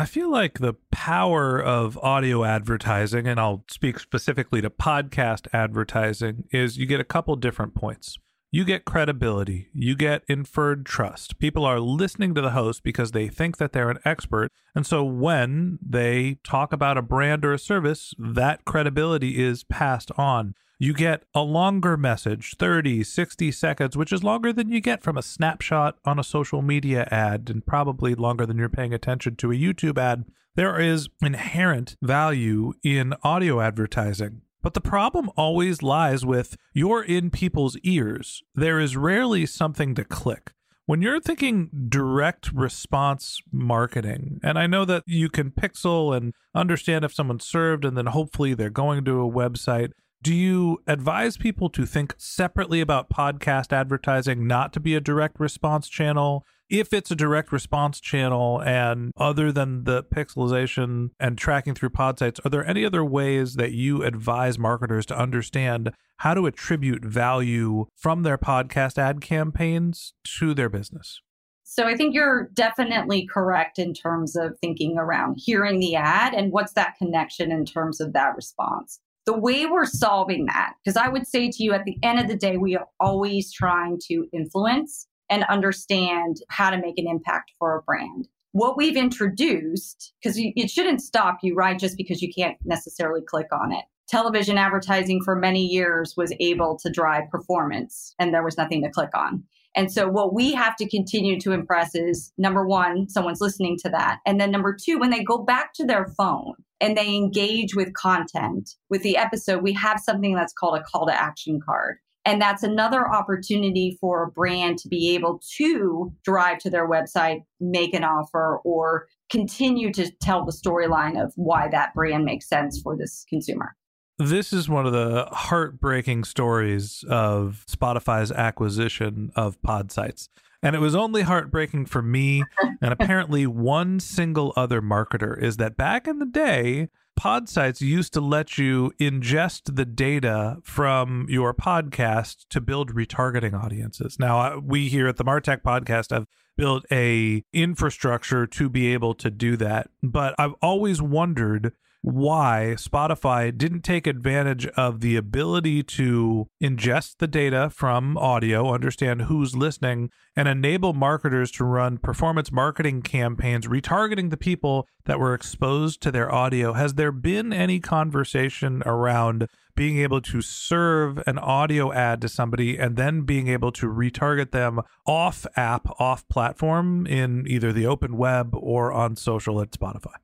I 0.00 0.06
feel 0.06 0.30
like 0.30 0.60
the 0.60 0.76
power 0.90 1.62
of 1.62 1.98
audio 1.98 2.42
advertising, 2.42 3.26
and 3.26 3.38
I'll 3.38 3.64
speak 3.68 3.98
specifically 3.98 4.62
to 4.62 4.70
podcast 4.70 5.46
advertising, 5.52 6.44
is 6.50 6.78
you 6.78 6.86
get 6.86 7.00
a 7.00 7.04
couple 7.04 7.36
different 7.36 7.74
points. 7.74 8.16
You 8.50 8.64
get 8.64 8.86
credibility, 8.86 9.68
you 9.74 9.94
get 9.94 10.22
inferred 10.26 10.86
trust. 10.86 11.38
People 11.38 11.66
are 11.66 11.80
listening 11.80 12.34
to 12.34 12.40
the 12.40 12.52
host 12.52 12.82
because 12.82 13.10
they 13.12 13.28
think 13.28 13.58
that 13.58 13.72
they're 13.72 13.90
an 13.90 13.98
expert. 14.06 14.50
And 14.74 14.86
so 14.86 15.04
when 15.04 15.78
they 15.86 16.38
talk 16.44 16.72
about 16.72 16.96
a 16.96 17.02
brand 17.02 17.44
or 17.44 17.52
a 17.52 17.58
service, 17.58 18.14
that 18.18 18.64
credibility 18.64 19.38
is 19.44 19.64
passed 19.64 20.10
on 20.16 20.54
you 20.82 20.94
get 20.94 21.22
a 21.34 21.42
longer 21.42 21.96
message 21.96 22.56
30 22.58 23.04
60 23.04 23.52
seconds 23.52 23.96
which 23.96 24.12
is 24.12 24.24
longer 24.24 24.52
than 24.52 24.72
you 24.72 24.80
get 24.80 25.02
from 25.02 25.16
a 25.16 25.22
snapshot 25.22 25.96
on 26.04 26.18
a 26.18 26.24
social 26.24 26.62
media 26.62 27.06
ad 27.10 27.48
and 27.50 27.66
probably 27.66 28.14
longer 28.14 28.46
than 28.46 28.56
you're 28.56 28.68
paying 28.68 28.94
attention 28.94 29.36
to 29.36 29.52
a 29.52 29.54
youtube 29.54 29.98
ad 29.98 30.24
There 30.56 30.80
is 30.80 31.08
inherent 31.22 31.96
value 32.02 32.72
in 32.82 33.14
audio 33.22 33.60
advertising. 33.60 34.42
But 34.62 34.74
the 34.74 34.80
problem 34.80 35.30
always 35.36 35.82
lies 35.82 36.26
with 36.26 36.56
you're 36.74 37.02
in 37.02 37.30
people's 37.30 37.76
ears. 37.82 38.42
There 38.54 38.78
is 38.80 38.96
rarely 38.96 39.46
something 39.46 39.94
to 39.94 40.04
click. 40.04 40.52
When 40.84 41.02
you're 41.02 41.20
thinking 41.20 41.70
direct 41.88 42.52
response 42.52 43.40
marketing, 43.52 44.40
and 44.42 44.58
I 44.58 44.66
know 44.66 44.84
that 44.84 45.04
you 45.06 45.28
can 45.28 45.50
pixel 45.52 46.14
and 46.14 46.34
understand 46.54 47.04
if 47.04 47.14
someone's 47.14 47.46
served 47.46 47.84
and 47.84 47.96
then 47.96 48.06
hopefully 48.06 48.54
they're 48.54 48.70
going 48.70 49.04
to 49.04 49.22
a 49.22 49.30
website, 49.30 49.92
do 50.22 50.34
you 50.34 50.82
advise 50.86 51.38
people 51.38 51.70
to 51.70 51.86
think 51.86 52.14
separately 52.18 52.82
about 52.82 53.08
podcast 53.08 53.72
advertising, 53.72 54.46
not 54.46 54.72
to 54.74 54.80
be 54.80 54.94
a 54.94 55.00
direct 55.00 55.40
response 55.40 55.88
channel? 55.88 56.44
If 56.68 56.92
it's 56.92 57.10
a 57.10 57.16
direct 57.16 57.50
response 57.52 58.00
channel, 58.00 58.62
and 58.62 59.12
other 59.16 59.50
than 59.50 59.84
the 59.84 60.04
pixelization 60.04 61.10
and 61.18 61.38
tracking 61.38 61.74
through 61.74 61.90
Podsights, 61.90 62.44
are 62.44 62.50
there 62.50 62.66
any 62.66 62.84
other 62.84 63.04
ways 63.04 63.54
that 63.54 63.72
you 63.72 64.02
advise 64.02 64.58
marketers 64.58 65.06
to 65.06 65.18
understand 65.18 65.92
how 66.18 66.34
to 66.34 66.46
attribute 66.46 67.04
value 67.04 67.86
from 67.96 68.22
their 68.22 68.38
podcast 68.38 68.98
ad 68.98 69.22
campaigns 69.22 70.12
to 70.38 70.52
their 70.52 70.68
business? 70.68 71.22
So 71.64 71.86
I 71.86 71.96
think 71.96 72.14
you're 72.14 72.50
definitely 72.52 73.26
correct 73.26 73.78
in 73.78 73.94
terms 73.94 74.36
of 74.36 74.58
thinking 74.60 74.98
around 74.98 75.36
hearing 75.38 75.80
the 75.80 75.96
ad 75.96 76.34
and 76.34 76.52
what's 76.52 76.74
that 76.74 76.96
connection 76.98 77.50
in 77.50 77.64
terms 77.64 78.00
of 78.00 78.12
that 78.12 78.36
response 78.36 79.00
the 79.26 79.38
way 79.38 79.66
we're 79.66 79.86
solving 79.86 80.46
that, 80.46 80.74
because 80.82 80.96
I 80.96 81.08
would 81.08 81.26
say 81.26 81.50
to 81.50 81.62
you 81.62 81.72
at 81.72 81.84
the 81.84 81.96
end 82.02 82.18
of 82.18 82.28
the 82.28 82.36
day, 82.36 82.56
we 82.56 82.76
are 82.76 82.88
always 82.98 83.52
trying 83.52 83.98
to 84.08 84.26
influence 84.32 85.06
and 85.28 85.44
understand 85.44 86.38
how 86.48 86.70
to 86.70 86.78
make 86.78 86.98
an 86.98 87.06
impact 87.06 87.52
for 87.58 87.76
a 87.76 87.82
brand. 87.82 88.28
What 88.52 88.76
we've 88.76 88.96
introduced, 88.96 90.12
because 90.20 90.36
it 90.36 90.70
shouldn't 90.70 91.02
stop 91.02 91.38
you, 91.42 91.54
right? 91.54 91.78
Just 91.78 91.96
because 91.96 92.20
you 92.20 92.32
can't 92.36 92.56
necessarily 92.64 93.20
click 93.22 93.46
on 93.52 93.72
it. 93.72 93.84
Television 94.08 94.58
advertising 94.58 95.22
for 95.24 95.36
many 95.36 95.64
years 95.64 96.14
was 96.16 96.34
able 96.40 96.76
to 96.78 96.90
drive 96.90 97.30
performance 97.30 98.12
and 98.18 98.34
there 98.34 98.42
was 98.42 98.58
nothing 98.58 98.82
to 98.82 98.90
click 98.90 99.10
on. 99.14 99.44
And 99.76 99.92
so, 99.92 100.08
what 100.08 100.34
we 100.34 100.52
have 100.52 100.74
to 100.76 100.88
continue 100.88 101.38
to 101.40 101.52
impress 101.52 101.94
is 101.94 102.32
number 102.36 102.66
one, 102.66 103.08
someone's 103.08 103.40
listening 103.40 103.78
to 103.84 103.88
that. 103.90 104.18
And 104.26 104.40
then 104.40 104.50
number 104.50 104.76
two, 104.76 104.98
when 104.98 105.10
they 105.10 105.22
go 105.22 105.38
back 105.38 105.72
to 105.74 105.84
their 105.84 106.08
phone 106.18 106.54
and 106.80 106.96
they 106.96 107.14
engage 107.14 107.74
with 107.74 107.92
content 107.94 108.70
with 108.88 109.02
the 109.02 109.16
episode, 109.16 109.62
we 109.62 109.72
have 109.74 110.00
something 110.00 110.34
that's 110.34 110.52
called 110.52 110.78
a 110.78 110.82
call 110.82 111.06
to 111.06 111.12
action 111.12 111.60
card. 111.64 111.98
And 112.26 112.40
that's 112.40 112.62
another 112.62 113.08
opportunity 113.10 113.96
for 114.00 114.24
a 114.24 114.30
brand 114.30 114.78
to 114.80 114.88
be 114.88 115.14
able 115.14 115.40
to 115.56 116.12
drive 116.22 116.58
to 116.58 116.70
their 116.70 116.88
website, 116.88 117.44
make 117.60 117.94
an 117.94 118.04
offer, 118.04 118.60
or 118.62 119.06
continue 119.30 119.92
to 119.94 120.10
tell 120.20 120.44
the 120.44 120.52
storyline 120.52 121.22
of 121.22 121.32
why 121.36 121.68
that 121.68 121.94
brand 121.94 122.24
makes 122.24 122.46
sense 122.46 122.80
for 122.82 122.96
this 122.96 123.24
consumer. 123.28 123.74
This 124.18 124.52
is 124.52 124.68
one 124.68 124.84
of 124.86 124.92
the 124.92 125.28
heartbreaking 125.32 126.24
stories 126.24 127.04
of 127.08 127.64
Spotify's 127.70 128.30
acquisition 128.30 129.30
of 129.34 129.60
Podsights. 129.62 130.28
And 130.62 130.76
it 130.76 130.80
was 130.80 130.94
only 130.94 131.22
heartbreaking 131.22 131.86
for 131.86 132.02
me 132.02 132.44
and 132.82 132.92
apparently 132.92 133.46
one 133.46 133.98
single 134.00 134.52
other 134.56 134.82
marketer 134.82 135.40
is 135.40 135.56
that 135.56 135.76
back 135.76 136.06
in 136.06 136.18
the 136.18 136.26
day, 136.26 136.88
Podsights 137.20 137.82
used 137.82 138.14
to 138.14 138.20
let 138.22 138.56
you 138.56 138.92
ingest 138.98 139.76
the 139.76 139.84
data 139.84 140.56
from 140.62 141.26
your 141.28 141.52
podcast 141.52 142.46
to 142.48 142.62
build 142.62 142.94
retargeting 142.94 143.52
audiences. 143.52 144.18
Now, 144.18 144.40
uh, 144.40 144.60
we 144.64 144.88
here 144.88 145.06
at 145.06 145.18
the 145.18 145.24
Martech 145.24 145.60
podcast 145.60 146.14
have 146.14 146.26
built 146.56 146.86
a 146.90 147.44
infrastructure 147.52 148.46
to 148.46 148.70
be 148.70 148.94
able 148.94 149.12
to 149.16 149.30
do 149.30 149.58
that, 149.58 149.90
but 150.02 150.34
I've 150.38 150.54
always 150.62 151.02
wondered 151.02 151.72
why 152.02 152.74
Spotify 152.76 153.56
didn't 153.56 153.82
take 153.82 154.06
advantage 154.06 154.66
of 154.68 155.00
the 155.00 155.16
ability 155.16 155.82
to 155.82 156.48
ingest 156.62 157.18
the 157.18 157.26
data 157.26 157.68
from 157.70 158.16
audio, 158.16 158.72
understand 158.72 159.22
who's 159.22 159.54
listening, 159.54 160.10
and 160.34 160.48
enable 160.48 160.94
marketers 160.94 161.50
to 161.52 161.64
run 161.64 161.98
performance 161.98 162.50
marketing 162.50 163.02
campaigns 163.02 163.66
retargeting 163.66 164.30
the 164.30 164.36
people 164.36 164.88
that 165.04 165.20
were 165.20 165.34
exposed 165.34 166.00
to 166.00 166.10
their 166.10 166.32
audio. 166.32 166.72
Has 166.72 166.94
there 166.94 167.12
been 167.12 167.52
any 167.52 167.80
conversation 167.80 168.82
around 168.86 169.46
being 169.76 169.98
able 169.98 170.20
to 170.22 170.40
serve 170.40 171.22
an 171.26 171.38
audio 171.38 171.92
ad 171.92 172.20
to 172.22 172.28
somebody 172.28 172.78
and 172.78 172.96
then 172.96 173.22
being 173.22 173.48
able 173.48 173.72
to 173.72 173.86
retarget 173.86 174.52
them 174.52 174.80
off 175.06 175.46
app, 175.56 175.86
off 176.00 176.26
platform 176.28 177.06
in 177.06 177.46
either 177.46 177.72
the 177.72 177.86
open 177.86 178.16
web 178.16 178.54
or 178.54 178.90
on 178.90 179.16
social 179.16 179.60
at 179.60 179.70
Spotify? 179.70 180.14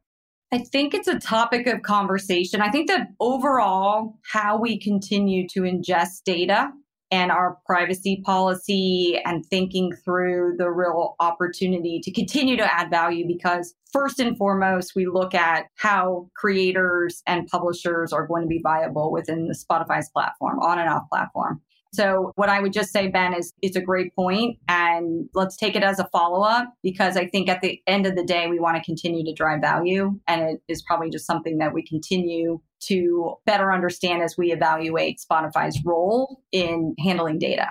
I 0.57 0.61
think 0.61 0.95
it's 0.95 1.07
a 1.07 1.19
topic 1.19 1.67
of 1.67 1.83
conversation. 1.83 2.63
I 2.63 2.71
think 2.71 2.89
that 2.89 3.09
overall, 3.21 4.19
how 4.33 4.59
we 4.59 4.79
continue 4.79 5.47
to 5.49 5.61
ingest 5.61 6.23
data 6.25 6.71
and 7.11 7.31
our 7.31 7.59
privacy 7.67 8.23
policy 8.25 9.21
and 9.27 9.45
thinking 9.45 9.93
through 10.03 10.55
the 10.57 10.71
real 10.71 11.15
opportunity 11.21 12.01
to 12.03 12.11
continue 12.11 12.57
to 12.57 12.75
add 12.75 12.89
value 12.89 13.27
because 13.27 13.75
first 13.93 14.19
and 14.19 14.39
foremost 14.39 14.95
we 14.97 15.07
look 15.07 15.35
at 15.35 15.67
how 15.75 16.31
creators 16.35 17.23
and 17.27 17.47
publishers 17.49 18.11
are 18.11 18.27
going 18.27 18.43
to 18.43 18.49
be 18.49 18.61
viable 18.63 19.13
within 19.13 19.49
the 19.49 19.55
Spotify's 19.55 20.09
platform 20.09 20.59
on 20.61 20.79
and 20.79 20.89
off 20.89 21.03
platform 21.13 21.61
so, 21.97 22.33
what 22.37 22.49
I 22.49 22.61
would 22.61 22.73
just 22.73 22.93
say, 22.93 23.09
Ben, 23.09 23.35
is 23.35 23.53
it's 23.63 23.77
a 23.77 23.81
great 23.81 24.15
point, 24.15 24.59
and 24.69 25.29
let's 25.35 25.57
take 25.57 25.75
it 25.75 25.83
as 25.83 25.99
a 25.99 26.09
follow 26.13 26.43
up 26.43 26.73
because 26.83 27.17
I 27.17 27.27
think 27.27 27.49
at 27.49 27.63
the 27.63 27.81
end 27.87 28.07
of 28.07 28.15
the 28.15 28.25
day, 28.25 28.47
we 28.47 28.61
want 28.61 28.77
to 28.77 28.83
continue 28.83 29.25
to 29.25 29.33
drive 29.33 29.61
value, 29.61 30.19
and 30.29 30.43
it 30.43 30.63
is 30.69 30.83
probably 30.83 31.11
just 31.11 31.27
something 31.27 31.59
that 31.59 31.73
we 31.73 31.83
continue 31.83 32.61
to 32.81 33.35
better 33.47 33.73
understand 33.73 34.23
as 34.23 34.37
we 34.37 34.53
evaluate 34.53 35.19
Spotify's 35.19 35.83
role 35.85 36.43
in 36.53 36.95
handling 36.99 37.39
data. 37.39 37.69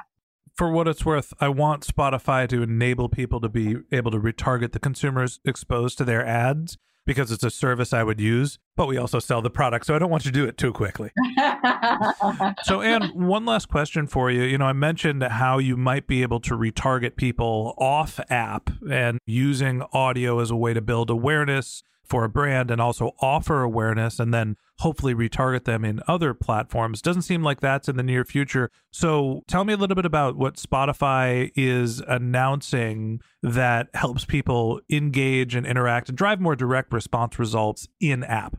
For 0.55 0.71
what 0.71 0.87
it's 0.87 1.05
worth, 1.05 1.33
I 1.39 1.49
want 1.49 1.85
Spotify 1.85 2.47
to 2.49 2.63
enable 2.63 3.09
people 3.09 3.41
to 3.41 3.49
be 3.49 3.75
able 3.91 4.11
to 4.11 4.19
retarget 4.19 4.71
the 4.71 4.79
consumers 4.79 5.39
exposed 5.45 5.97
to 5.99 6.05
their 6.05 6.25
ads 6.25 6.77
because 7.05 7.31
it's 7.31 7.43
a 7.43 7.49
service 7.49 7.93
I 7.93 8.03
would 8.03 8.19
use, 8.19 8.57
but 8.75 8.87
we 8.87 8.97
also 8.97 9.19
sell 9.19 9.41
the 9.41 9.49
product. 9.49 9.85
So 9.85 9.95
I 9.95 9.99
don't 9.99 10.09
want 10.09 10.25
you 10.25 10.31
to 10.31 10.39
do 10.39 10.45
it 10.45 10.57
too 10.57 10.73
quickly. 10.73 11.11
so, 12.63 12.81
Ann, 12.81 13.09
one 13.13 13.45
last 13.45 13.67
question 13.69 14.07
for 14.07 14.31
you. 14.31 14.43
You 14.43 14.57
know, 14.57 14.65
I 14.65 14.73
mentioned 14.73 15.23
how 15.23 15.59
you 15.59 15.77
might 15.77 16.07
be 16.07 16.21
able 16.23 16.39
to 16.41 16.55
retarget 16.55 17.15
people 17.15 17.75
off 17.77 18.19
app 18.29 18.69
and 18.89 19.19
using 19.25 19.83
audio 19.93 20.39
as 20.39 20.49
a 20.49 20.55
way 20.55 20.73
to 20.73 20.81
build 20.81 21.09
awareness 21.09 21.83
for 22.07 22.23
a 22.23 22.29
brand 22.29 22.71
and 22.71 22.81
also 22.81 23.11
offer 23.21 23.61
awareness 23.61 24.19
and 24.19 24.33
then 24.33 24.57
hopefully 24.79 25.13
retarget 25.13 25.65
them 25.65 25.85
in 25.85 26.01
other 26.07 26.33
platforms. 26.33 27.01
Doesn't 27.01 27.23
seem 27.23 27.43
like 27.43 27.61
that's 27.61 27.87
in 27.87 27.97
the 27.97 28.03
near 28.03 28.25
future. 28.25 28.69
So 28.91 29.43
tell 29.47 29.63
me 29.63 29.73
a 29.73 29.77
little 29.77 29.95
bit 29.95 30.05
about 30.05 30.35
what 30.35 30.55
Spotify 30.55 31.51
is 31.55 32.01
announcing 32.01 33.21
that 33.41 33.89
helps 33.93 34.25
people 34.25 34.81
engage 34.89 35.55
and 35.55 35.65
interact 35.65 36.09
and 36.09 36.17
drive 36.17 36.39
more 36.41 36.55
direct 36.55 36.91
response 36.93 37.39
results 37.39 37.87
in 37.99 38.23
app. 38.23 38.57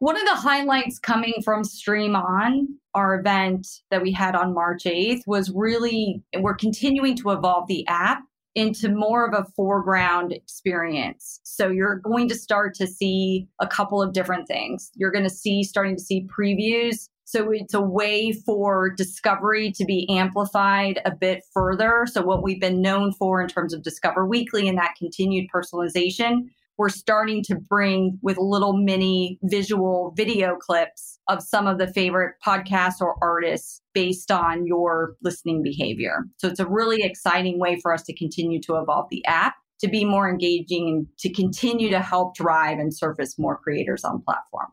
One 0.00 0.16
of 0.16 0.24
the 0.26 0.36
highlights 0.36 1.00
coming 1.00 1.34
from 1.44 1.64
Stream 1.64 2.14
On, 2.14 2.68
our 2.94 3.18
event 3.18 3.66
that 3.90 4.00
we 4.00 4.12
had 4.12 4.36
on 4.36 4.54
March 4.54 4.84
8th, 4.84 5.22
was 5.26 5.50
really 5.50 6.22
we're 6.38 6.54
continuing 6.54 7.16
to 7.16 7.30
evolve 7.30 7.66
the 7.66 7.84
app 7.88 8.22
into 8.58 8.88
more 8.88 9.24
of 9.24 9.34
a 9.34 9.48
foreground 9.52 10.32
experience. 10.32 11.40
So 11.44 11.68
you're 11.68 12.00
going 12.00 12.28
to 12.28 12.34
start 12.34 12.74
to 12.74 12.86
see 12.88 13.46
a 13.60 13.66
couple 13.68 14.02
of 14.02 14.12
different 14.12 14.48
things. 14.48 14.90
You're 14.96 15.12
going 15.12 15.24
to 15.24 15.30
see 15.30 15.62
starting 15.62 15.96
to 15.96 16.02
see 16.02 16.26
previews. 16.26 17.08
So 17.24 17.52
it's 17.52 17.74
a 17.74 17.80
way 17.80 18.32
for 18.32 18.90
discovery 18.90 19.70
to 19.72 19.84
be 19.84 20.08
amplified 20.10 21.00
a 21.04 21.14
bit 21.14 21.44
further. 21.52 22.06
So 22.10 22.22
what 22.22 22.42
we've 22.42 22.60
been 22.60 22.82
known 22.82 23.12
for 23.12 23.40
in 23.40 23.48
terms 23.48 23.72
of 23.72 23.82
Discover 23.82 24.26
Weekly 24.26 24.66
and 24.66 24.78
that 24.78 24.94
continued 24.98 25.48
personalization, 25.54 26.48
we're 26.78 26.88
starting 26.88 27.42
to 27.42 27.56
bring 27.56 28.18
with 28.22 28.38
little 28.38 28.76
mini 28.76 29.38
visual 29.42 30.14
video 30.16 30.56
clips 30.56 31.18
of 31.28 31.42
some 31.42 31.66
of 31.66 31.78
the 31.78 31.92
favorite 31.92 32.36
podcasts 32.44 33.00
or 33.00 33.16
artists 33.20 33.82
based 33.92 34.30
on 34.30 34.66
your 34.66 35.16
listening 35.22 35.62
behavior. 35.62 36.24
So 36.38 36.48
it's 36.48 36.60
a 36.60 36.66
really 36.66 37.02
exciting 37.02 37.58
way 37.58 37.78
for 37.80 37.92
us 37.92 38.04
to 38.04 38.16
continue 38.16 38.60
to 38.62 38.76
evolve 38.76 39.08
the 39.10 39.24
app 39.26 39.54
to 39.80 39.88
be 39.88 40.04
more 40.04 40.28
engaging 40.28 40.88
and 40.88 41.06
to 41.18 41.32
continue 41.32 41.90
to 41.90 42.00
help 42.00 42.34
drive 42.34 42.78
and 42.78 42.94
surface 42.94 43.38
more 43.38 43.56
creators 43.56 44.04
on 44.04 44.22
platform. 44.22 44.68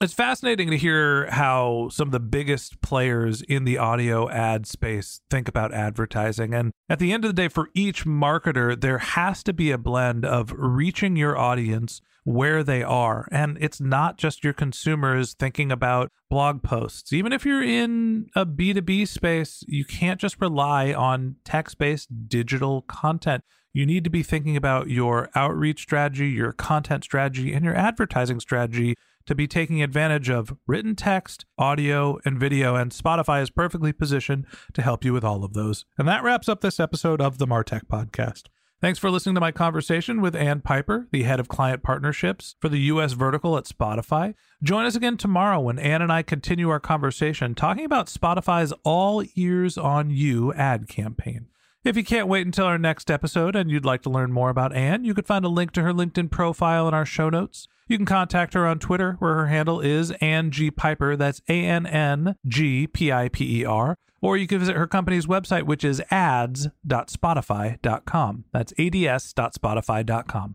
It's 0.00 0.12
fascinating 0.12 0.70
to 0.70 0.76
hear 0.76 1.30
how 1.30 1.88
some 1.90 2.08
of 2.08 2.12
the 2.12 2.20
biggest 2.20 2.80
players 2.80 3.42
in 3.42 3.64
the 3.64 3.78
audio 3.78 4.28
ad 4.28 4.66
space 4.66 5.20
think 5.30 5.46
about 5.48 5.72
advertising. 5.72 6.52
And 6.52 6.72
at 6.88 6.98
the 6.98 7.12
end 7.12 7.24
of 7.24 7.28
the 7.28 7.42
day, 7.42 7.48
for 7.48 7.70
each 7.74 8.04
marketer, 8.04 8.78
there 8.78 8.98
has 8.98 9.44
to 9.44 9.52
be 9.52 9.70
a 9.70 9.78
blend 9.78 10.24
of 10.24 10.52
reaching 10.56 11.16
your 11.16 11.38
audience 11.38 12.00
where 12.24 12.64
they 12.64 12.82
are. 12.82 13.28
And 13.30 13.56
it's 13.60 13.80
not 13.80 14.18
just 14.18 14.42
your 14.42 14.52
consumers 14.52 15.32
thinking 15.32 15.70
about 15.70 16.10
blog 16.28 16.62
posts. 16.62 17.12
Even 17.12 17.32
if 17.32 17.46
you're 17.46 17.62
in 17.62 18.26
a 18.34 18.44
B2B 18.44 19.06
space, 19.06 19.62
you 19.68 19.84
can't 19.84 20.20
just 20.20 20.40
rely 20.40 20.92
on 20.92 21.36
text 21.44 21.78
based 21.78 22.28
digital 22.28 22.82
content 22.82 23.44
you 23.74 23.84
need 23.84 24.04
to 24.04 24.10
be 24.10 24.22
thinking 24.22 24.56
about 24.56 24.88
your 24.88 25.28
outreach 25.34 25.82
strategy, 25.82 26.28
your 26.28 26.52
content 26.52 27.02
strategy, 27.02 27.52
and 27.52 27.64
your 27.64 27.74
advertising 27.74 28.38
strategy 28.38 28.94
to 29.26 29.34
be 29.34 29.46
taking 29.46 29.82
advantage 29.82 30.28
of 30.28 30.56
written 30.66 30.94
text, 30.94 31.44
audio, 31.58 32.18
and 32.24 32.38
video, 32.38 32.74
and 32.76 32.90
Spotify 32.90 33.42
is 33.42 33.50
perfectly 33.50 33.92
positioned 33.92 34.46
to 34.72 34.82
help 34.82 35.04
you 35.04 35.12
with 35.12 35.24
all 35.24 35.44
of 35.44 35.52
those. 35.54 35.84
And 35.98 36.06
that 36.08 36.22
wraps 36.22 36.48
up 36.48 36.60
this 36.60 36.80
episode 36.80 37.20
of 37.20 37.38
the 37.38 37.46
Martech 37.46 37.86
Podcast. 37.86 38.44
Thanks 38.80 38.98
for 38.98 39.10
listening 39.10 39.34
to 39.36 39.40
my 39.40 39.50
conversation 39.50 40.20
with 40.20 40.36
Ann 40.36 40.60
Piper, 40.60 41.08
the 41.10 41.22
head 41.22 41.40
of 41.40 41.48
client 41.48 41.82
partnerships 41.82 42.54
for 42.60 42.68
the 42.68 42.80
U.S. 42.80 43.12
vertical 43.12 43.56
at 43.56 43.64
Spotify. 43.64 44.34
Join 44.62 44.84
us 44.84 44.94
again 44.94 45.16
tomorrow 45.16 45.58
when 45.58 45.78
Ann 45.78 46.02
and 46.02 46.12
I 46.12 46.22
continue 46.22 46.68
our 46.68 46.80
conversation 46.80 47.54
talking 47.54 47.86
about 47.86 48.08
Spotify's 48.08 48.74
All 48.82 49.24
Ears 49.36 49.78
on 49.78 50.10
You 50.10 50.52
ad 50.52 50.86
campaign. 50.86 51.46
If 51.84 51.96
you 51.98 52.04
can't 52.04 52.28
wait 52.28 52.46
until 52.46 52.64
our 52.64 52.78
next 52.78 53.10
episode 53.10 53.54
and 53.54 53.70
you'd 53.70 53.84
like 53.84 54.00
to 54.02 54.10
learn 54.10 54.32
more 54.32 54.48
about 54.48 54.74
Ann, 54.74 55.04
you 55.04 55.12
could 55.12 55.26
find 55.26 55.44
a 55.44 55.48
link 55.48 55.70
to 55.72 55.82
her 55.82 55.92
LinkedIn 55.92 56.30
profile 56.30 56.88
in 56.88 56.94
our 56.94 57.04
show 57.04 57.28
notes. 57.28 57.68
You 57.86 57.98
can 57.98 58.06
contact 58.06 58.54
her 58.54 58.66
on 58.66 58.78
Twitter, 58.78 59.16
where 59.18 59.34
her 59.34 59.48
handle 59.48 59.80
is 59.80 60.10
Ann 60.12 60.50
G. 60.50 60.70
Piper. 60.70 61.14
That's 61.14 61.42
A 61.46 61.66
N 61.66 61.84
N 61.84 62.36
G 62.48 62.86
P 62.86 63.12
I 63.12 63.28
P 63.28 63.60
E 63.60 63.66
R. 63.66 63.98
Or 64.22 64.38
you 64.38 64.46
can 64.46 64.60
visit 64.60 64.76
her 64.76 64.86
company's 64.86 65.26
website, 65.26 65.64
which 65.64 65.84
is 65.84 66.00
ads.spotify.com. 66.10 68.44
That's 68.50 68.72
ads.spotify.com. 68.78 70.54